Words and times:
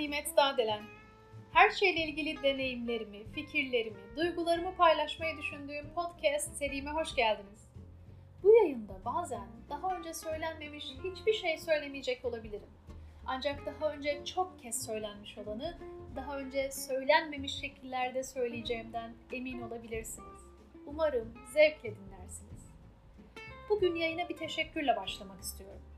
Nimet 0.00 0.36
Dağdelen. 0.36 0.82
Her 1.52 1.70
şeyle 1.70 2.00
ilgili 2.00 2.42
deneyimlerimi, 2.42 3.32
fikirlerimi, 3.32 3.98
duygularımı 4.16 4.74
paylaşmayı 4.74 5.38
düşündüğüm 5.38 5.94
podcast 5.94 6.56
serime 6.56 6.90
hoş 6.90 7.14
geldiniz. 7.14 7.70
Bu 8.42 8.54
yayında 8.54 9.04
bazen 9.04 9.46
daha 9.70 9.96
önce 9.96 10.14
söylenmemiş 10.14 10.84
hiçbir 11.04 11.32
şey 11.32 11.58
söylemeyecek 11.58 12.24
olabilirim. 12.24 12.70
Ancak 13.26 13.66
daha 13.66 13.92
önce 13.92 14.24
çok 14.24 14.62
kez 14.62 14.86
söylenmiş 14.86 15.38
olanı 15.38 15.78
daha 16.16 16.38
önce 16.38 16.70
söylenmemiş 16.70 17.54
şekillerde 17.60 18.22
söyleyeceğimden 18.22 19.14
emin 19.32 19.62
olabilirsiniz. 19.62 20.40
Umarım 20.86 21.34
zevkle 21.52 21.94
dinlersiniz. 21.96 22.70
Bugün 23.68 23.94
yayına 23.94 24.28
bir 24.28 24.36
teşekkürle 24.36 24.96
başlamak 24.96 25.40
istiyorum. 25.42 25.89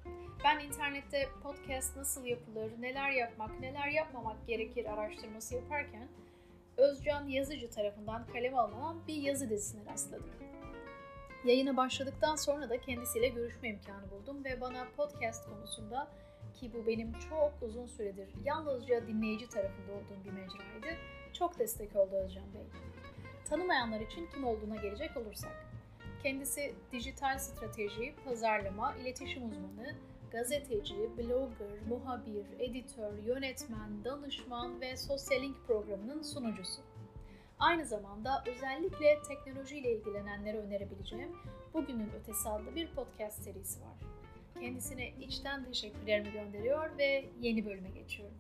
Ben 0.45 0.59
internette 0.59 1.29
podcast 1.43 1.97
nasıl 1.97 2.25
yapılır, 2.25 2.73
neler 2.81 3.11
yapmak, 3.11 3.61
neler 3.61 3.89
yapmamak 3.89 4.47
gerekir 4.47 4.93
araştırması 4.93 5.55
yaparken 5.55 6.09
Özcan 6.77 7.29
Yazıcı 7.29 7.71
tarafından 7.71 8.27
kaleme 8.27 8.57
alınan 8.57 9.07
bir 9.07 9.15
yazı 9.15 9.51
dizisine 9.51 9.93
rastladım. 9.93 10.31
Yayına 11.45 11.77
başladıktan 11.77 12.37
sonra 12.37 12.71
da 12.71 12.81
kendisiyle 12.81 13.29
görüşme 13.29 13.69
imkanı 13.69 14.11
buldum 14.11 14.45
ve 14.45 14.61
bana 14.61 14.87
podcast 14.97 15.49
konusunda 15.49 16.09
ki 16.55 16.71
bu 16.75 16.87
benim 16.87 17.13
çok 17.29 17.53
uzun 17.63 17.87
süredir 17.87 18.29
yalnızca 18.45 19.07
dinleyici 19.07 19.49
tarafında 19.49 19.93
olduğum 19.93 20.25
bir 20.25 20.31
mecraydı, 20.31 20.99
çok 21.33 21.59
destek 21.59 21.97
oldu 21.97 22.15
Özcan 22.15 22.55
Bey. 22.55 22.63
Tanımayanlar 23.45 24.01
için 24.01 24.27
kim 24.27 24.45
olduğuna 24.45 24.77
gelecek 24.77 25.17
olursak. 25.17 25.67
Kendisi 26.23 26.75
dijital 26.93 27.39
strateji, 27.39 28.15
pazarlama, 28.25 28.95
iletişim 28.97 29.51
uzmanı, 29.51 29.95
gazeteci, 30.33 30.95
blogger, 31.19 31.87
muhabir, 31.89 32.47
editör, 32.59 33.19
yönetmen, 33.19 34.05
danışman 34.05 34.81
ve 34.81 34.97
Sosyalink 34.97 35.57
programının 35.67 36.23
sunucusu. 36.23 36.83
Aynı 37.59 37.85
zamanda 37.85 38.45
özellikle 38.47 39.19
teknolojiyle 39.29 39.93
ilgilenenlere 39.93 40.59
önerebileceğim 40.59 41.37
Bugünün 41.75 42.11
Ötesi 42.21 42.49
adlı 42.49 42.75
bir 42.75 42.91
podcast 42.95 43.43
serisi 43.43 43.81
var. 43.81 43.97
Kendisine 44.61 45.11
içten 45.21 45.65
teşekkürlerimi 45.65 46.33
gönderiyor 46.33 46.99
ve 46.99 47.25
yeni 47.41 47.67
bölüme 47.67 47.91
geçiyorum. 47.91 48.37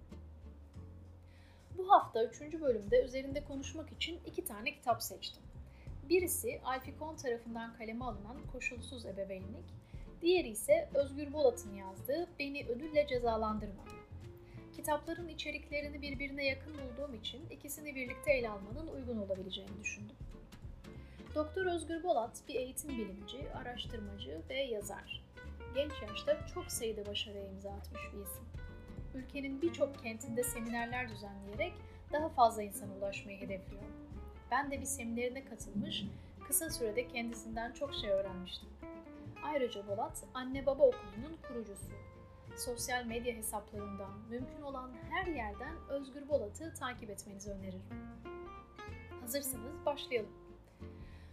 Bu 1.78 1.90
hafta 1.90 2.24
üçüncü 2.24 2.60
bölümde 2.60 3.04
üzerinde 3.04 3.44
konuşmak 3.44 3.92
için 3.92 4.20
iki 4.26 4.44
tane 4.44 4.74
kitap 4.74 5.02
seçtim. 5.02 5.42
Birisi 6.08 6.60
Alfikon 6.64 7.16
tarafından 7.16 7.74
kaleme 7.74 8.04
alınan 8.04 8.36
Koşulsuz 8.52 9.06
Ebeveynlik, 9.06 9.81
diğeri 10.22 10.48
ise 10.48 10.88
Özgür 10.94 11.32
Bolat'ın 11.32 11.74
yazdığı 11.74 12.28
Beni 12.38 12.66
Ödülle 12.66 13.06
Cezalandırma. 13.06 13.84
Kitapların 14.76 15.28
içeriklerini 15.28 16.02
birbirine 16.02 16.46
yakın 16.46 16.74
bulduğum 16.74 17.14
için 17.14 17.46
ikisini 17.50 17.94
birlikte 17.94 18.32
ele 18.32 18.50
almanın 18.50 18.86
uygun 18.86 19.18
olabileceğini 19.18 19.80
düşündüm. 19.82 20.16
Doktor 21.34 21.66
Özgür 21.66 22.02
Bolat 22.02 22.40
bir 22.48 22.54
eğitim 22.54 22.90
bilimci, 22.90 23.52
araştırmacı 23.52 24.42
ve 24.50 24.54
yazar. 24.54 25.24
Genç 25.74 25.92
yaşta 26.02 26.46
çok 26.54 26.72
sayıda 26.72 27.06
başarıya 27.06 27.48
imza 27.48 27.70
atmış 27.70 28.02
bir 28.12 28.22
isim. 28.22 28.44
Ülkenin 29.14 29.62
birçok 29.62 30.02
kentinde 30.02 30.44
seminerler 30.44 31.08
düzenleyerek 31.08 31.72
daha 32.12 32.28
fazla 32.28 32.62
insana 32.62 32.94
ulaşmayı 32.94 33.40
hedefliyor. 33.40 33.82
Ben 34.50 34.70
de 34.70 34.80
bir 34.80 34.86
seminerine 34.86 35.44
katılmış, 35.44 36.04
kısa 36.46 36.70
sürede 36.70 37.08
kendisinden 37.08 37.72
çok 37.72 37.94
şey 37.94 38.10
öğrenmiştim. 38.10 38.68
Ayrıca 39.42 39.88
Bolat, 39.88 40.24
Anne 40.34 40.66
Baba 40.66 40.82
Okulu'nun 40.82 41.36
kurucusu. 41.48 41.92
Sosyal 42.56 43.04
medya 43.06 43.34
hesaplarından, 43.34 44.10
mümkün 44.30 44.62
olan 44.62 44.92
her 45.10 45.26
yerden 45.26 45.76
Özgür 45.88 46.28
Bolat'ı 46.28 46.74
takip 46.74 47.10
etmenizi 47.10 47.50
öneririm. 47.50 47.82
Hazırsanız 49.20 49.86
başlayalım. 49.86 50.32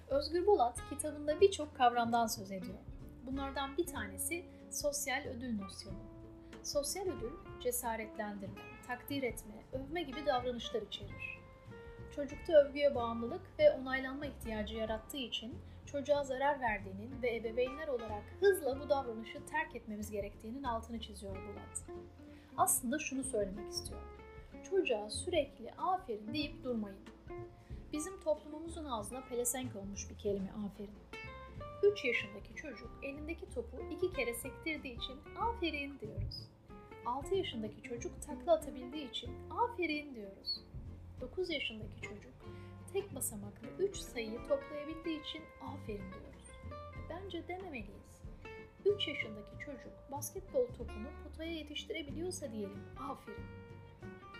Özgür 0.07 0.47
Bolat 0.47 0.89
kitabında 0.89 1.41
birçok 1.41 1.75
kavramdan 1.75 2.27
söz 2.27 2.51
ediyor. 2.51 2.79
Bunlardan 3.25 3.77
bir 3.77 3.85
tanesi 3.85 4.45
sosyal 4.71 5.23
ödül 5.25 5.59
nosyonu. 5.59 5.97
Sosyal 6.63 7.05
ödül 7.05 7.31
cesaretlendirme, 7.61 8.61
takdir 8.87 9.23
etme, 9.23 9.53
övme 9.73 10.03
gibi 10.03 10.25
davranışlar 10.25 10.81
içerir. 10.81 11.38
Çocukta 12.19 12.53
övgüye 12.53 12.95
bağımlılık 12.95 13.41
ve 13.59 13.71
onaylanma 13.71 14.25
ihtiyacı 14.25 14.75
yarattığı 14.75 15.17
için 15.17 15.55
çocuğa 15.85 16.23
zarar 16.23 16.59
verdiğinin 16.59 17.21
ve 17.21 17.35
ebeveynler 17.35 17.87
olarak 17.87 18.23
hızla 18.39 18.79
bu 18.79 18.89
davranışı 18.89 19.45
terk 19.45 19.75
etmemiz 19.75 20.11
gerektiğinin 20.11 20.63
altını 20.63 20.99
çiziyor 20.99 21.35
Bulat. 21.35 21.99
Aslında 22.57 22.99
şunu 22.99 23.23
söylemek 23.23 23.71
istiyor. 23.71 24.01
Çocuğa 24.69 25.09
sürekli 25.09 25.71
aferin 25.71 26.33
deyip 26.33 26.63
durmayın. 26.63 26.99
Bizim 27.93 28.19
toplumumuzun 28.19 28.85
ağzına 28.85 29.21
pelesenk 29.21 29.75
olmuş 29.75 30.09
bir 30.09 30.17
kelime 30.17 30.51
aferin. 30.51 30.99
3 31.91 32.05
yaşındaki 32.05 32.55
çocuk 32.55 32.91
elindeki 33.03 33.49
topu 33.49 33.77
iki 33.91 34.13
kere 34.13 34.33
sektirdiği 34.33 34.97
için 34.97 35.15
aferin 35.41 35.99
diyoruz. 35.99 36.49
6 37.05 37.35
yaşındaki 37.35 37.81
çocuk 37.81 38.21
takla 38.21 38.53
atabildiği 38.53 39.09
için 39.09 39.31
aferin 39.49 40.15
diyoruz. 40.15 40.68
9 41.21 41.49
yaşındaki 41.49 42.01
çocuk 42.01 42.33
tek 42.93 43.15
basamaklı 43.15 43.67
3 43.79 43.97
sayıyı 43.97 44.39
toplayabildiği 44.47 45.21
için 45.21 45.43
aferin 45.61 46.11
diyoruz. 46.11 46.49
Bence 47.09 47.47
dememeliyiz. 47.47 48.23
3 48.85 49.07
yaşındaki 49.07 49.65
çocuk 49.65 50.11
basketbol 50.11 50.67
topunu 50.67 51.07
potaya 51.23 51.51
yetiştirebiliyorsa 51.51 52.51
diyelim 52.51 52.83
aferin. 53.11 53.45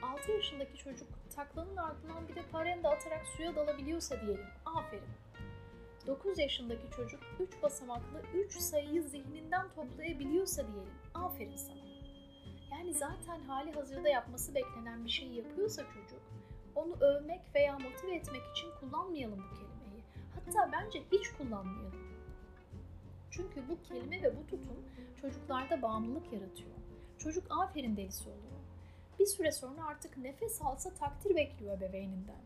6 0.02 0.32
yaşındaki 0.32 0.78
çocuk 0.78 1.08
taklanın 1.36 1.78
ardından 1.78 2.28
bir 2.28 2.36
de 2.36 2.42
parenda 2.52 2.90
atarak 2.90 3.26
suya 3.28 3.56
dalabiliyorsa 3.56 4.22
diyelim 4.22 4.48
aferin. 4.66 5.10
9 6.08 6.40
yaşındaki 6.40 6.96
çocuk 6.96 7.20
3 7.40 7.64
basamaklı 7.64 8.22
3 8.34 8.54
sayıyı 8.54 9.04
zihninden 9.04 9.70
toplayabiliyorsa 9.76 10.68
diyelim 10.68 10.94
aferin 11.14 11.56
sana. 11.56 11.80
Yani 12.72 12.94
zaten 12.94 13.40
hali 13.40 13.72
hazırda 13.72 14.10
yapması 14.10 14.56
beklenen 14.56 15.06
bir 15.06 15.10
şeyi 15.10 15.36
yapıyorsa 15.36 15.84
çocuk 15.84 16.22
onu 16.76 16.96
övmek 17.02 17.42
veya 17.56 17.80
motive 17.80 18.16
etmek 18.16 18.42
için 18.52 18.68
kullanmayalım 18.80 19.40
bu 19.40 19.56
kelimeyi. 19.56 20.04
Hatta 20.36 20.72
bence 20.72 21.04
hiç 21.12 21.30
kullanmayalım. 21.30 22.10
Çünkü 23.32 23.70
bu 23.70 23.82
kelime 23.82 24.24
ve 24.24 24.38
bu 24.38 24.48
tutum 24.48 24.86
çocuklarda 25.22 25.82
bağımlılık 25.82 26.34
yaratıyor. 26.34 26.70
Çocuk 27.18 27.52
aferin 27.52 27.98
delisi 27.98 28.30
oluyor. 28.30 28.60
Bir 29.20 29.26
süre 29.26 29.52
sonra 29.52 29.86
artık 29.86 30.18
nefes 30.18 30.62
alsa 30.62 30.94
takdir 30.94 31.36
bekliyor 31.36 31.78
ebeveyninden. 31.78 32.42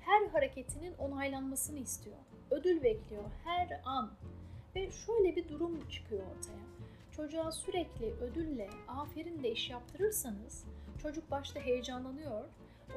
Her 0.00 0.26
hareketinin 0.26 0.94
onaylanmasını 0.94 1.78
istiyor. 1.78 2.16
Ödül 2.50 2.82
bekliyor 2.82 3.24
her 3.44 3.80
an. 3.84 4.12
Ve 4.74 4.90
şöyle 4.90 5.36
bir 5.36 5.48
durum 5.48 5.88
çıkıyor 5.88 6.22
ortaya. 6.22 6.66
Çocuğa 7.16 7.52
sürekli 7.52 8.06
ödülle, 8.06 8.70
aferinle 8.88 9.50
iş 9.50 9.70
yaptırırsanız 9.70 10.64
çocuk 11.02 11.30
başta 11.30 11.60
heyecanlanıyor 11.60 12.44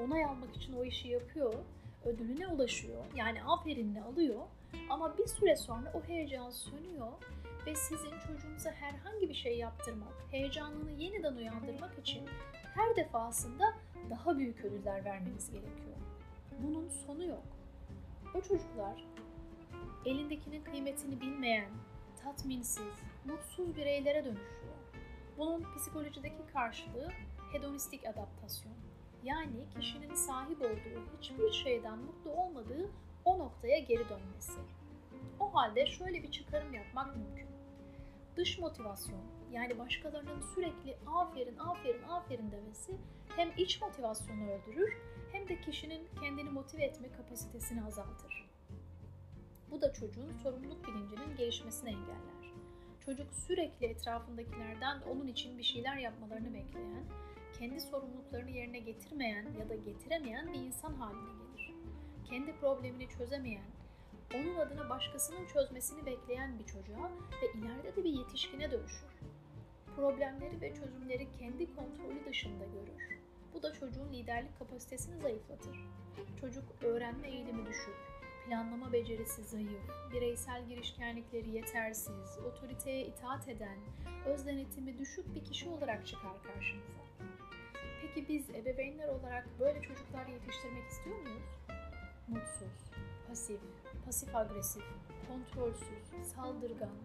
onay 0.03 0.25
almak 0.25 0.55
için 0.55 0.73
o 0.73 0.83
işi 0.83 1.07
yapıyor, 1.07 1.53
ödülüne 2.05 2.47
ulaşıyor. 2.47 3.05
Yani 3.15 3.43
aferinle 3.43 4.01
alıyor 4.01 4.39
ama 4.89 5.17
bir 5.17 5.27
süre 5.27 5.55
sonra 5.55 5.91
o 5.93 6.07
heyecan 6.07 6.49
sönüyor 6.49 7.11
ve 7.65 7.75
sizin 7.75 8.19
çocuğunuza 8.27 8.71
herhangi 8.71 9.29
bir 9.29 9.33
şey 9.33 9.57
yaptırmak, 9.57 10.13
heyecanını 10.31 10.91
yeniden 10.91 11.35
uyandırmak 11.35 11.99
için 11.99 12.29
her 12.75 12.95
defasında 12.95 13.73
daha 14.09 14.37
büyük 14.37 14.65
ödüller 14.65 15.05
vermeniz 15.05 15.51
gerekiyor. 15.51 15.97
Bunun 16.63 16.89
sonu 16.89 17.25
yok. 17.25 17.43
O 18.35 18.41
çocuklar 18.41 19.03
elindekinin 20.05 20.63
kıymetini 20.63 21.21
bilmeyen, 21.21 21.69
tatminsiz, 22.23 22.93
mutsuz 23.25 23.75
bireylere 23.75 24.25
dönüşüyor. 24.25 24.75
Bunun 25.37 25.75
psikolojideki 25.75 26.53
karşılığı 26.53 27.11
hedonistik 27.53 28.07
adaptasyon. 28.07 28.73
Yani 29.23 29.69
kişinin 29.75 30.13
sahip 30.13 30.61
olduğu 30.61 31.17
hiçbir 31.17 31.51
şeyden 31.51 31.99
mutlu 31.99 32.31
olmadığı 32.31 32.89
o 33.25 33.39
noktaya 33.39 33.79
geri 33.79 34.09
dönmesi. 34.09 34.59
O 35.39 35.55
halde 35.55 35.85
şöyle 35.85 36.23
bir 36.23 36.31
çıkarım 36.31 36.73
yapmak 36.73 37.15
mümkün. 37.15 37.47
Dış 38.35 38.59
motivasyon 38.59 39.21
yani 39.51 39.79
başkalarının 39.79 40.41
sürekli 40.55 40.97
aferin 41.07 41.57
aferin 41.57 42.03
aferin 42.03 42.51
demesi 42.51 42.97
hem 43.35 43.49
iç 43.57 43.81
motivasyonu 43.81 44.51
öldürür 44.51 44.97
hem 45.31 45.49
de 45.49 45.61
kişinin 45.61 46.07
kendini 46.21 46.49
motive 46.49 46.83
etme 46.83 47.11
kapasitesini 47.11 47.83
azaltır. 47.83 48.49
Bu 49.71 49.81
da 49.81 49.93
çocuğun 49.93 50.33
sorumluluk 50.43 50.87
bilincinin 50.87 51.35
gelişmesini 51.37 51.89
engeller. 51.89 52.53
Çocuk 53.05 53.33
sürekli 53.33 53.85
etrafındakilerden 53.85 55.01
onun 55.01 55.27
için 55.27 55.57
bir 55.57 55.63
şeyler 55.63 55.97
yapmalarını 55.97 56.53
bekleyen 56.53 57.03
kendi 57.59 57.81
sorumluluklarını 57.81 58.51
yerine 58.51 58.79
getirmeyen 58.79 59.45
ya 59.59 59.69
da 59.69 59.75
getiremeyen 59.75 60.53
bir 60.53 60.59
insan 60.59 60.93
haline 60.93 61.31
gelir. 61.31 61.73
Kendi 62.29 62.53
problemini 62.53 63.09
çözemeyen, 63.09 63.65
onun 64.35 64.55
adına 64.55 64.89
başkasının 64.89 65.45
çözmesini 65.45 66.05
bekleyen 66.05 66.59
bir 66.59 66.65
çocuğa 66.65 67.11
ve 67.41 67.59
ileride 67.59 67.95
de 67.95 68.03
bir 68.03 68.13
yetişkine 68.13 68.71
dönüşür. 68.71 69.09
Problemleri 69.95 70.61
ve 70.61 70.73
çözümleri 70.75 71.31
kendi 71.39 71.75
kontrolü 71.75 72.25
dışında 72.25 72.65
görür. 72.65 73.19
Bu 73.53 73.63
da 73.63 73.73
çocuğun 73.73 74.13
liderlik 74.13 74.59
kapasitesini 74.59 75.21
zayıflatır. 75.21 75.77
Çocuk 76.41 76.63
öğrenme 76.83 77.27
eğilimi 77.27 77.65
düşük, 77.65 77.95
planlama 78.49 78.93
becerisi 78.93 79.43
zayıf, 79.43 79.89
bireysel 80.13 80.67
girişkenlikleri 80.67 81.49
yetersiz, 81.49 82.39
otoriteye 82.47 83.05
itaat 83.05 83.47
eden, 83.47 83.77
öz 84.25 84.45
denetimi 84.45 84.97
düşük 84.97 85.35
bir 85.35 85.43
kişi 85.43 85.69
olarak 85.69 86.07
çıkar 86.07 86.43
karşımıza. 86.43 86.99
Peki 88.01 88.27
biz 88.29 88.49
ebeveynler 88.49 89.07
olarak 89.07 89.47
böyle 89.59 89.81
çocuklar 89.81 90.27
yetiştirmek 90.27 90.87
istiyor 90.91 91.17
muyuz? 91.17 91.43
Mutsuz, 92.27 92.91
pasif, 93.27 93.61
pasif 94.05 94.35
agresif, 94.35 94.83
kontrolsüz, 95.27 96.33
saldırgan, 96.35 96.95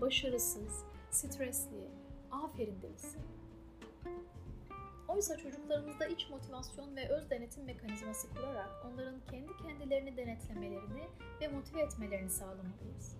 başarısız, 0.00 0.84
stresli, 1.10 1.88
aferin 2.30 2.82
delisi. 2.82 3.18
Oysa 5.14 5.36
çocuklarımızda 5.36 6.06
iç 6.06 6.30
motivasyon 6.30 6.96
ve 6.96 7.08
öz 7.08 7.30
denetim 7.30 7.64
mekanizması 7.64 8.34
kurarak 8.34 8.70
onların 8.86 9.20
kendi 9.30 9.56
kendilerini 9.56 10.16
denetlemelerini 10.16 11.08
ve 11.40 11.48
motive 11.48 11.80
etmelerini 11.80 12.30
sağlamalıyız. 12.30 13.16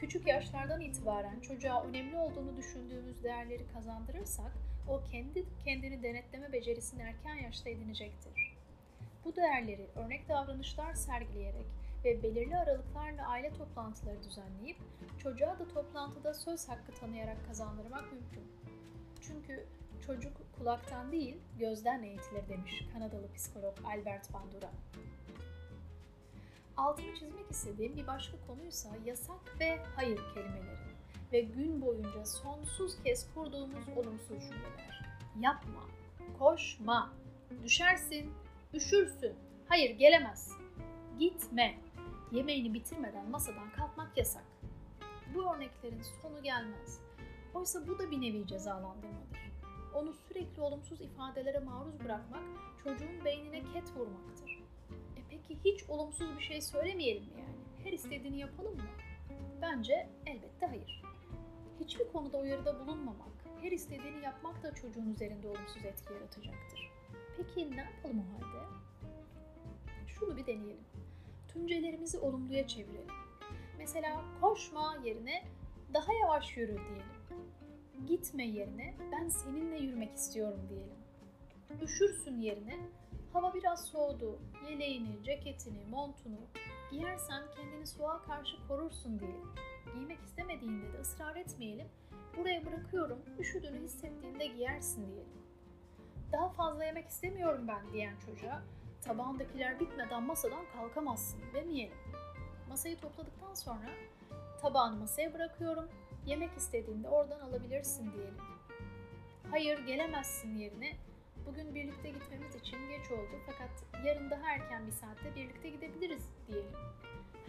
Küçük 0.00 0.26
yaşlardan 0.26 0.80
itibaren 0.80 1.40
çocuğa 1.40 1.84
önemli 1.84 2.16
olduğunu 2.16 2.56
düşündüğümüz 2.56 3.22
değerleri 3.22 3.66
kazandırırsak 3.74 4.52
o 4.88 5.02
kendi 5.04 5.44
kendini 5.64 6.02
denetleme 6.02 6.52
becerisini 6.52 7.02
erken 7.02 7.34
yaşta 7.34 7.70
edinecektir. 7.70 8.56
Bu 9.24 9.36
değerleri 9.36 9.86
örnek 9.96 10.28
davranışlar 10.28 10.94
sergileyerek 10.94 11.66
ve 12.04 12.22
belirli 12.22 12.56
aralıklarla 12.56 13.28
aile 13.28 13.50
toplantıları 13.50 14.22
düzenleyip 14.22 14.76
çocuğa 15.18 15.58
da 15.58 15.68
toplantıda 15.68 16.34
söz 16.34 16.68
hakkı 16.68 16.92
tanıyarak 17.00 17.46
kazandırmak 17.46 18.12
mümkün. 18.12 18.44
Çünkü 19.20 19.66
çocuk 20.06 20.32
kulaktan 20.58 21.12
değil 21.12 21.36
gözden 21.58 22.02
eğitilir 22.02 22.48
demiş 22.48 22.84
Kanadalı 22.92 23.32
psikolog 23.34 23.74
Albert 23.84 24.32
Bandura. 24.32 24.70
Altını 26.76 27.14
çizmek 27.14 27.50
istediğim 27.50 27.96
bir 27.96 28.06
başka 28.06 28.36
konuysa 28.46 28.88
yasak 29.04 29.60
ve 29.60 29.78
hayır 29.96 30.20
kelimeleri 30.34 30.86
ve 31.32 31.40
gün 31.40 31.82
boyunca 31.82 32.24
sonsuz 32.24 33.02
kez 33.02 33.34
kurduğumuz 33.34 33.88
olumsuz 33.96 34.40
cümleler. 34.40 35.02
Yapma, 35.40 35.82
koşma, 36.38 37.12
düşersin, 37.64 38.32
üşürsün, 38.74 39.34
hayır 39.68 39.98
gelemezsin, 39.98 40.56
gitme, 41.18 41.78
yemeğini 42.32 42.74
bitirmeden 42.74 43.30
masadan 43.30 43.70
kalkmak 43.70 44.16
yasak. 44.16 44.44
Bu 45.34 45.54
örneklerin 45.54 46.02
sonu 46.22 46.42
gelmez. 46.42 47.00
Oysa 47.54 47.88
bu 47.88 47.98
da 47.98 48.10
bir 48.10 48.20
nevi 48.20 48.46
cezalandırmadır. 48.46 49.55
Onu 49.94 50.12
sürekli 50.12 50.62
olumsuz 50.62 51.00
ifadelere 51.00 51.58
maruz 51.58 52.04
bırakmak 52.04 52.42
çocuğun 52.84 53.24
beynine 53.24 53.62
ket 53.72 53.96
vurmaktır. 53.96 54.62
E 55.16 55.20
peki 55.30 55.58
hiç 55.64 55.84
olumsuz 55.88 56.38
bir 56.38 56.42
şey 56.42 56.62
söylemeyelim 56.62 57.22
mi 57.22 57.40
yani? 57.40 57.84
Her 57.84 57.92
istediğini 57.92 58.38
yapalım 58.38 58.76
mı? 58.76 58.82
Bence 59.62 60.08
elbette 60.26 60.66
hayır. 60.66 61.02
Hiçbir 61.80 62.08
konuda 62.08 62.38
uyarıda 62.38 62.80
bulunmamak, 62.80 63.32
her 63.62 63.72
istediğini 63.72 64.24
yapmak 64.24 64.62
da 64.62 64.74
çocuğun 64.74 65.10
üzerinde 65.14 65.48
olumsuz 65.48 65.84
etki 65.84 66.12
yaratacaktır. 66.12 66.90
Peki 67.36 67.70
ne 67.70 67.80
yapalım 67.80 68.20
o 68.20 68.34
halde? 68.34 68.66
Şunu 70.06 70.36
bir 70.36 70.46
deneyelim. 70.46 70.84
Tümcelerimizi 71.48 72.18
olumluya 72.18 72.66
çevirelim. 72.66 73.14
Mesela 73.78 74.24
koşma 74.40 74.96
yerine 75.04 75.44
daha 75.94 76.12
yavaş 76.12 76.56
yürü 76.56 76.76
diyelim. 76.76 77.15
Gitme 78.06 78.46
yerine 78.46 78.94
ben 79.12 79.28
seninle 79.28 79.78
yürümek 79.78 80.14
istiyorum 80.14 80.60
diyelim. 80.68 80.96
Üşürsün 81.82 82.40
yerine 82.40 82.78
hava 83.32 83.54
biraz 83.54 83.84
soğudu, 83.84 84.38
yeleğini, 84.70 85.22
ceketini, 85.24 85.84
montunu 85.90 86.40
giyersen 86.90 87.42
kendini 87.56 87.86
soğuğa 87.86 88.22
karşı 88.22 88.68
korursun 88.68 89.20
diyelim. 89.20 89.48
Giymek 89.94 90.18
istemediğinde 90.22 90.92
de 90.92 91.00
ısrar 91.00 91.36
etmeyelim. 91.36 91.88
Buraya 92.36 92.66
bırakıyorum, 92.66 93.18
üşüdüğünü 93.38 93.82
hissettiğinde 93.82 94.46
giyersin 94.46 95.06
diyelim. 95.06 95.42
Daha 96.32 96.48
fazla 96.48 96.84
yemek 96.84 97.08
istemiyorum 97.08 97.68
ben 97.68 97.92
diyen 97.92 98.14
çocuğa 98.26 98.62
tabağındakiler 99.02 99.80
bitmeden 99.80 100.22
masadan 100.22 100.64
kalkamazsın 100.72 101.40
demeyelim. 101.54 101.98
Masayı 102.68 103.00
topladıktan 103.00 103.54
sonra 103.54 103.90
tabağını 104.62 104.96
masaya 104.96 105.34
bırakıyorum, 105.34 105.88
yemek 106.26 106.56
istediğinde 106.56 107.08
oradan 107.08 107.40
alabilirsin 107.40 108.12
diyelim. 108.12 108.38
Hayır 109.50 109.86
gelemezsin 109.86 110.56
yerine 110.56 110.96
bugün 111.46 111.74
birlikte 111.74 112.10
gitmemiz 112.10 112.54
için 112.54 112.88
geç 112.88 113.10
oldu 113.10 113.40
fakat 113.46 114.04
yarın 114.06 114.30
daha 114.30 114.50
erken 114.50 114.86
bir 114.86 114.92
saatte 114.92 115.34
birlikte 115.36 115.68
gidebiliriz 115.68 116.22
diyelim. 116.48 116.72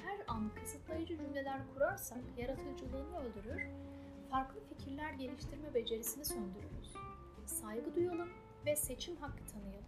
Her 0.06 0.20
an 0.28 0.52
kısıtlayıcı 0.62 1.18
cümleler 1.18 1.60
kurarsak 1.74 2.20
yaratıcılığını 2.38 3.20
öldürür, 3.20 3.68
farklı 4.30 4.60
fikirler 4.70 5.14
geliştirme 5.14 5.74
becerisini 5.74 6.26
söndürürüz. 6.26 6.94
Saygı 7.46 7.96
duyalım 7.96 8.30
ve 8.66 8.76
seçim 8.76 9.16
hakkı 9.16 9.46
tanıyalım. 9.54 9.88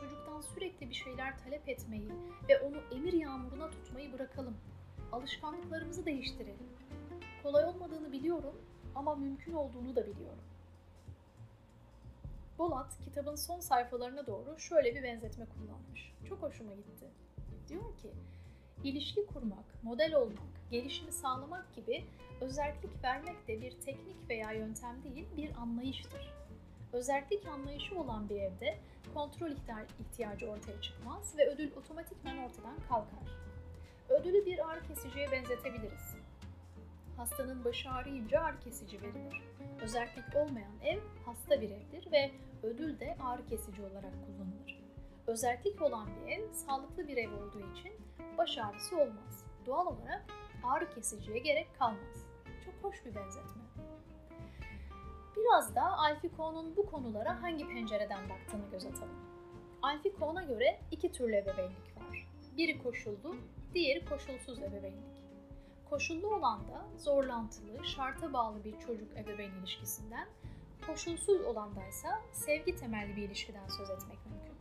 Çocuktan 0.00 0.40
sürekli 0.40 0.88
bir 0.88 0.94
şeyler 0.94 1.38
talep 1.38 1.68
etmeyi 1.68 2.08
ve 2.48 2.58
onu 2.58 2.76
emir 2.94 3.12
yağmuruna 3.12 3.70
tutmayı 3.70 4.12
bırakalım. 4.12 4.56
Alışkanlıklarımızı 5.12 6.06
değiştirelim. 6.06 6.68
Kolay 7.46 7.64
olmadığını 7.64 8.12
biliyorum 8.12 8.54
ama 8.94 9.14
mümkün 9.14 9.52
olduğunu 9.52 9.96
da 9.96 10.06
biliyorum. 10.06 10.44
Bolat 12.58 12.98
kitabın 13.04 13.34
son 13.34 13.60
sayfalarına 13.60 14.26
doğru 14.26 14.58
şöyle 14.58 14.94
bir 14.94 15.02
benzetme 15.02 15.46
kullanmış. 15.46 16.12
Çok 16.28 16.42
hoşuma 16.42 16.74
gitti. 16.74 17.06
Diyor 17.68 17.96
ki, 17.96 18.10
ilişki 18.84 19.26
kurmak, 19.26 19.82
model 19.82 20.14
olmak, 20.14 20.70
gelişimi 20.70 21.12
sağlamak 21.12 21.74
gibi 21.74 22.04
özellik 22.40 23.04
vermek 23.04 23.48
de 23.48 23.60
bir 23.60 23.70
teknik 23.70 24.28
veya 24.28 24.52
yöntem 24.52 25.02
değil, 25.04 25.26
bir 25.36 25.56
anlayıştır. 25.56 26.34
Özellik 26.92 27.46
anlayışı 27.46 28.00
olan 28.00 28.28
bir 28.28 28.40
evde 28.40 28.78
kontrol 29.14 29.50
ihtiyacı 30.00 30.50
ortaya 30.50 30.80
çıkmaz 30.80 31.36
ve 31.38 31.48
ödül 31.48 31.72
otomatikman 31.76 32.38
ortadan 32.38 32.76
kalkar. 32.88 33.28
Ödülü 34.08 34.46
bir 34.46 34.70
ağrı 34.70 34.82
kesiciye 34.82 35.32
benzetebiliriz. 35.32 36.25
Hastanın 37.16 37.64
başı 37.64 37.90
ağrıyınca 37.90 38.40
ağrı 38.40 38.60
kesici 38.60 39.02
verilir. 39.02 39.42
Özellik 39.82 40.36
olmayan 40.36 40.72
ev 40.84 41.00
hasta 41.26 41.60
bir 41.60 41.70
evdir 41.70 42.12
ve 42.12 42.30
ödül 42.62 43.00
de 43.00 43.16
ağrı 43.20 43.46
kesici 43.46 43.82
olarak 43.82 44.12
kullanılır. 44.26 44.82
Özellik 45.26 45.82
olan 45.82 46.08
bir 46.16 46.32
ev 46.32 46.52
sağlıklı 46.52 47.08
bir 47.08 47.16
ev 47.16 47.30
olduğu 47.32 47.72
için 47.72 47.92
baş 48.38 48.58
ağrısı 48.58 48.96
olmaz. 48.96 49.44
Doğal 49.66 49.86
olarak 49.86 50.24
ağrı 50.64 50.94
kesiciye 50.94 51.38
gerek 51.38 51.78
kalmaz. 51.78 52.26
Çok 52.64 52.74
hoş 52.82 53.04
bir 53.04 53.14
benzetme. 53.14 53.62
Biraz 55.36 55.74
da 55.74 55.82
Alfie 55.82 56.30
Kohn'un 56.36 56.76
bu 56.76 56.86
konulara 56.86 57.42
hangi 57.42 57.68
pencereden 57.68 58.28
baktığını 58.28 58.70
göz 58.72 58.84
atalım. 58.84 59.26
Alfie 59.82 60.12
Kohn'a 60.12 60.42
göre 60.42 60.80
iki 60.90 61.12
türlü 61.12 61.36
ebeveynlik 61.36 61.96
var. 61.96 62.28
Biri 62.56 62.82
koşullu, 62.82 63.36
diğeri 63.74 64.04
koşulsuz 64.04 64.58
ebeveynlik. 64.58 65.16
Koşullu 65.90 66.34
olan 66.34 66.60
da 66.68 66.98
zorlantılı, 66.98 67.86
şarta 67.86 68.32
bağlı 68.32 68.64
bir 68.64 68.78
çocuk 68.78 69.16
ebeveyn 69.16 69.52
ilişkisinden, 69.52 70.28
koşulsuz 70.86 71.40
olandaysa 71.40 72.22
sevgi 72.32 72.76
temelli 72.76 73.16
bir 73.16 73.22
ilişkiden 73.22 73.68
söz 73.68 73.90
etmek 73.90 74.18
mümkün. 74.26 74.56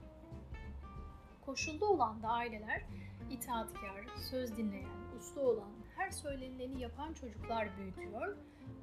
Koşullu 1.45 1.87
olan 1.87 2.23
da 2.23 2.27
aileler 2.27 2.85
itaatkar, 3.31 4.05
söz 4.31 4.57
dinleyen, 4.57 5.17
uslu 5.19 5.41
olan, 5.41 5.71
her 5.95 6.11
söylenileni 6.11 6.81
yapan 6.81 7.13
çocuklar 7.13 7.77
büyütüyor. 7.77 8.37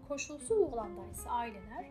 Koşulsuz 0.08 0.58
olandaysa 0.58 1.30
aileler 1.30 1.86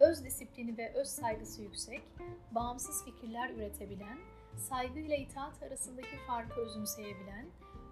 öz 0.00 0.24
disiplini 0.24 0.78
ve 0.78 0.92
öz 0.94 1.08
saygısı 1.08 1.62
yüksek, 1.62 2.02
bağımsız 2.50 3.04
fikirler 3.04 3.50
üretebilen, 3.50 4.18
saygıyla 4.56 5.16
itaat 5.16 5.62
arasındaki 5.62 6.16
farkı 6.26 6.60
özümseyebilen, 6.60 7.46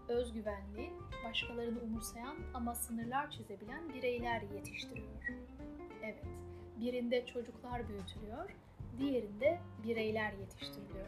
özgüvenli, 0.08 0.90
başkalarını 1.24 1.80
umursayan 1.80 2.36
ama 2.54 2.74
sınırlar 2.74 3.30
çizebilen 3.30 3.94
bireyler 3.94 4.42
yetiştiriyor. 4.54 5.08
Evet, 6.02 6.24
birinde 6.80 7.26
çocuklar 7.26 7.88
büyütülüyor, 7.88 8.50
diğerinde 8.98 9.60
bireyler 9.84 10.32
yetiştiriliyor. 10.32 11.06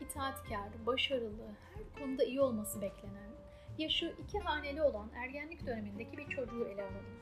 İtaatkar, 0.00 0.86
başarılı, 0.86 1.48
her 1.74 2.02
konuda 2.02 2.24
iyi 2.24 2.40
olması 2.40 2.80
beklenen, 2.80 3.30
yaşı 3.78 4.14
iki 4.22 4.38
haneli 4.38 4.82
olan 4.82 5.10
ergenlik 5.16 5.66
dönemindeki 5.66 6.18
bir 6.18 6.28
çocuğu 6.28 6.68
ele 6.68 6.82
alalım. 6.82 7.18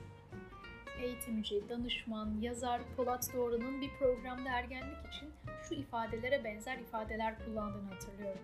Eğitimci, 1.02 1.68
danışman, 1.68 2.40
yazar 2.40 2.80
Polat 2.96 3.30
Doğru'nun 3.34 3.80
bir 3.80 3.90
programda 3.98 4.48
ergenlik 4.48 5.14
için 5.14 5.30
şu 5.68 5.74
ifadelere 5.74 6.44
benzer 6.44 6.78
ifadeler 6.78 7.44
kullandığını 7.44 7.90
hatırlıyorum. 7.90 8.40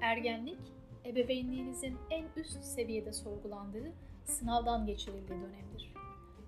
Ergenlik, 0.00 0.60
ebeveynliğinizin 1.04 1.98
en 2.10 2.24
üst 2.36 2.64
seviyede 2.64 3.12
sorgulandığı, 3.12 3.92
sınavdan 4.24 4.86
geçirildiği 4.86 5.40
dönemdir. 5.40 5.94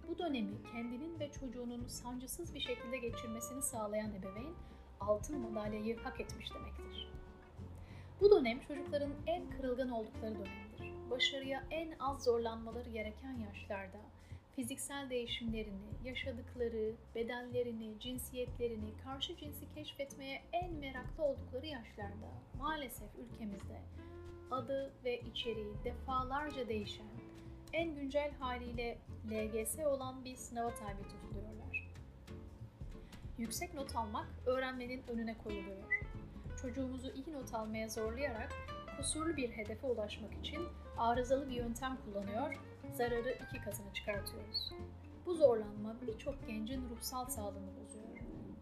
Bu 0.09 0.19
dönemi 0.19 0.63
kendinin 0.73 1.21
ve 1.21 1.31
çocuğunun 1.31 1.87
sancısız 1.87 2.55
bir 2.55 2.61
şekilde 2.61 2.99
geçirmesini 2.99 3.63
sağlayan 3.63 4.15
ebeveyn 4.15 4.55
altın 5.01 5.41
madalyayı 5.41 5.97
hak 5.97 6.21
etmiş 6.21 6.55
demektir. 6.55 7.13
Bu 8.21 8.31
dönem 8.31 8.61
çocukların 8.61 9.13
en 9.27 9.51
kırılgan 9.51 9.91
oldukları 9.91 10.35
dönemdir. 10.35 11.11
Başarıya 11.11 11.65
en 11.71 11.95
az 11.99 12.25
zorlanmaları 12.25 12.91
gereken 12.91 13.33
yaşlarda 13.33 14.01
fiziksel 14.57 15.11
değişimlerini, 15.11 15.91
yaşadıkları, 16.05 16.93
bedenlerini, 17.15 18.01
cinsiyetlerini, 18.01 18.97
karşı 19.05 19.37
cinsi 19.37 19.75
keşfetmeye 19.75 20.43
en 20.53 20.73
meraklı 20.73 21.25
oldukları 21.25 21.67
yaşlarda 21.67 22.29
maalesef 22.59 23.09
ülkemizde 23.19 23.83
adı 24.51 24.93
ve 25.05 25.21
içeriği 25.21 25.75
defalarca 25.85 26.69
değişen, 26.69 27.07
en 27.73 27.95
güncel 27.95 28.31
haliyle 28.39 28.99
LGS 29.31 29.79
olan 29.79 30.25
bir 30.25 30.37
sınava 30.37 30.75
tabi 30.75 31.03
tutuluyorlar. 31.03 31.93
Yüksek 33.39 33.75
not 33.75 33.97
almak 33.97 34.29
öğrenmenin 34.47 35.03
önüne 35.09 35.39
koyuluyor. 35.39 36.05
Çocuğumuzu 36.63 37.13
iyi 37.15 37.33
not 37.33 37.55
almaya 37.55 37.89
zorlayarak 37.89 38.53
kusurlu 38.97 39.37
bir 39.37 39.51
hedefe 39.51 39.87
ulaşmak 39.87 40.33
için 40.35 40.61
arızalı 40.99 41.49
bir 41.49 41.55
yöntem 41.55 41.99
kullanıyor, 42.05 42.61
zararı 42.93 43.39
iki 43.49 43.65
katına 43.65 43.93
çıkartıyoruz. 43.95 44.73
Bu 45.27 45.35
zorlanma 45.35 45.97
birçok 46.03 46.47
gencin 46.47 46.89
ruhsal 46.89 47.27
sağlığını 47.27 47.71
bozuyor. 47.77 48.19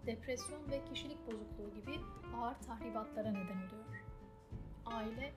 Depresyon 0.07 0.71
ve 0.71 0.85
kişilik 0.85 1.27
bozukluğu 1.27 1.75
gibi 1.75 2.01
ağır 2.37 2.55
tahribatlara 2.55 3.29
neden 3.29 3.57
oluyor. 3.57 4.05
Aile, 4.87 5.33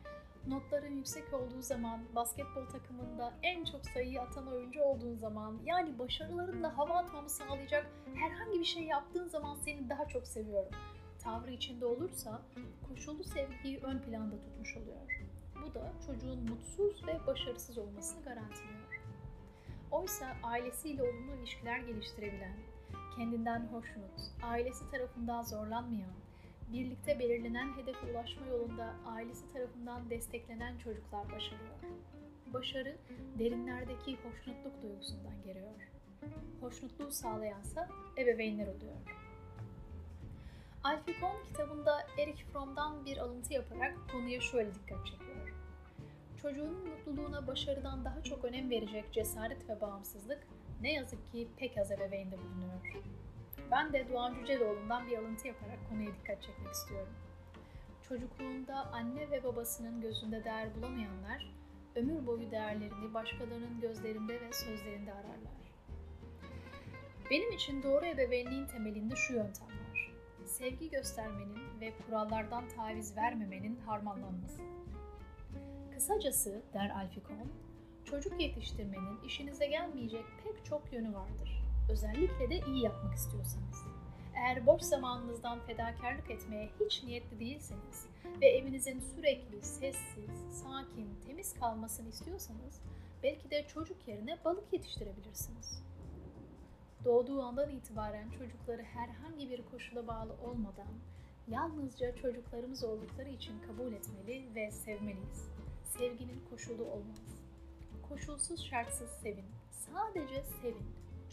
notların 0.48 0.96
yüksek 0.96 1.34
olduğu 1.34 1.62
zaman, 1.62 2.00
basketbol 2.16 2.66
takımında 2.66 3.34
en 3.44 3.66
çok 3.66 3.86
sayıyı 3.86 4.22
atan 4.22 4.48
oyuncu 4.48 4.82
olduğun 4.82 5.16
zaman, 5.16 5.60
yani 5.66 6.00
başarılarınla 6.00 6.78
hava 6.78 6.94
atmamı 6.94 7.30
sağlayacak 7.30 7.88
herhangi 8.16 8.60
bir 8.60 8.66
şey 8.66 8.84
yaptığın 8.84 9.28
zaman 9.28 9.56
seni 9.56 9.90
daha 9.90 10.08
çok 10.08 10.28
seviyorum 10.28 10.72
tavrı 11.24 11.52
içinde 11.52 11.86
olursa 11.86 12.42
koşullu 12.90 13.24
sevgiyi 13.24 13.80
ön 13.80 14.00
planda 14.00 14.40
tutmuş 14.40 14.78
oluyor. 14.78 15.22
Bu 15.66 15.74
da 15.74 15.94
çocuğun 16.06 16.50
mutsuz 16.50 17.08
ve 17.08 17.28
başarısız 17.28 17.78
olmasını 17.78 18.24
garantiliyor. 18.24 18.83
Oysa 19.94 20.38
ailesiyle 20.44 21.04
olumlu 21.04 21.36
ilişkiler 21.36 21.80
geliştirebilen, 21.80 22.56
kendinden 23.16 23.68
hoşnut, 23.72 24.32
ailesi 24.44 24.92
tarafından 24.92 25.42
zorlanmayan, 25.42 26.14
birlikte 26.74 27.20
belirlenen 27.20 27.78
hedefe 27.78 28.12
ulaşma 28.12 28.46
yolunda 28.46 28.94
ailesi 29.06 29.54
tarafından 29.54 30.10
desteklenen 30.10 30.78
çocuklar 30.78 31.32
başarıyor. 31.32 31.76
Başarı 32.54 32.98
derinlerdeki 33.40 34.18
hoşnutluk 34.24 34.82
duygusundan 34.82 35.44
geliyor. 35.46 35.92
Hoşnutluğu 36.62 37.12
sağlayansa 37.12 37.90
ebeveynler 38.18 38.68
oluyor. 38.68 38.96
Alfie 40.84 41.20
Kohn 41.20 41.44
kitabında 41.48 42.08
Eric 42.18 42.46
Fromm'dan 42.46 43.06
bir 43.06 43.18
alıntı 43.18 43.54
yaparak 43.54 43.98
konuya 44.12 44.42
şöyle 44.42 44.74
dikkat 44.74 45.06
çekiyor. 45.06 45.43
Çocuğun 46.44 46.88
mutluluğuna 46.88 47.48
başarıdan 47.48 48.06
daha 48.06 48.24
çok 48.24 48.46
önem 48.46 48.70
verecek 48.70 49.14
cesaret 49.14 49.70
ve 49.70 49.82
bağımsızlık 49.82 50.48
ne 50.82 50.94
yazık 50.94 51.32
ki 51.32 51.48
pek 51.58 51.78
az 51.78 51.92
ebeveynde 51.92 52.38
bulunuyor. 52.38 53.04
Ben 53.72 53.94
de 53.94 54.08
Doğan 54.14 54.36
Cüceloğlu'ndan 54.36 55.08
bir 55.08 55.18
alıntı 55.18 55.48
yaparak 55.48 55.90
konuya 55.90 56.12
dikkat 56.16 56.44
çekmek 56.44 56.74
istiyorum. 56.74 57.14
Çocukluğunda 58.08 58.76
anne 58.76 59.32
ve 59.32 59.44
babasının 59.44 60.02
gözünde 60.02 60.44
değer 60.44 60.76
bulamayanlar, 60.76 61.54
ömür 61.96 62.28
boyu 62.28 62.52
değerlerini 62.52 63.14
başkalarının 63.14 63.82
gözlerinde 63.82 64.42
ve 64.42 64.54
sözlerinde 64.54 65.14
ararlar. 65.14 65.74
Benim 67.32 67.52
için 67.52 67.84
doğru 67.84 68.06
ebeveynliğin 68.06 68.68
temelinde 68.68 69.16
şu 69.16 69.34
yöntem 69.34 69.68
var. 69.68 70.12
Sevgi 70.46 70.90
göstermenin 70.90 71.82
ve 71.82 71.94
kurallardan 72.06 72.68
taviz 72.70 73.18
vermemenin 73.18 73.80
harmanlanması. 73.80 74.83
Kısacası, 76.04 76.62
der 76.74 76.90
Alfie 76.90 77.24
Kohn, 77.24 77.48
çocuk 78.06 78.42
yetiştirmenin 78.42 79.22
işinize 79.26 79.66
gelmeyecek 79.66 80.26
pek 80.44 80.66
çok 80.66 80.94
yönü 80.94 81.14
vardır. 81.14 81.64
Özellikle 81.90 82.50
de 82.50 82.60
iyi 82.68 82.84
yapmak 82.84 83.14
istiyorsanız. 83.14 83.84
Eğer 84.36 84.66
boş 84.66 84.82
zamanınızdan 84.82 85.60
fedakarlık 85.60 86.32
etmeye 86.32 86.70
hiç 86.80 87.04
niyetli 87.04 87.40
değilseniz 87.40 88.08
ve 88.42 88.48
evinizin 88.48 89.00
sürekli 89.00 89.62
sessiz, 89.62 90.62
sakin, 90.64 91.10
temiz 91.28 91.54
kalmasını 91.54 92.10
istiyorsanız 92.10 92.82
belki 93.24 93.52
de 93.52 93.68
çocuk 93.68 94.08
yerine 94.08 94.38
balık 94.46 94.74
yetiştirebilirsiniz. 94.74 95.84
Doğduğu 97.06 97.42
andan 97.42 97.70
itibaren 97.70 98.30
çocukları 98.30 98.84
herhangi 98.84 99.50
bir 99.50 99.62
koşula 99.72 100.08
bağlı 100.08 100.34
olmadan 100.34 100.94
yalnızca 101.48 102.16
çocuklarımız 102.16 102.84
oldukları 102.84 103.30
için 103.30 103.54
kabul 103.68 103.94
etmeli 103.94 104.56
ve 104.56 104.72
sevmeliyiz. 104.72 105.54
Sevginin 105.98 106.46
koşulu 106.50 106.84
olmaz. 106.84 107.20
Koşulsuz 108.10 108.66
şartsız 108.66 109.10
sevin. 109.10 109.46
Sadece 109.72 110.44
sevin. 110.62 110.88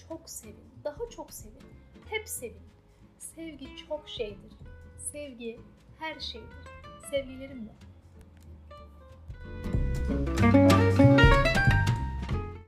Çok 0.09 0.31
sevin. 0.31 0.71
Daha 0.85 1.09
çok 1.11 1.33
sevin. 1.33 1.63
Hep 2.11 2.29
sevin. 2.29 2.63
Sevgi 3.19 3.77
çok 3.77 4.09
şeydir. 4.09 4.53
Sevgi 5.13 5.61
her 5.99 6.21
şeydir. 6.21 6.67
Sevgilerimle 7.11 7.75